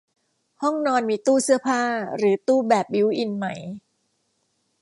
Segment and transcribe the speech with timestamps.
[0.61, 1.81] ห้องนอนมีตู้เสื้อผ้า
[2.17, 3.45] หรือตู้แบบบิลท์อินไหม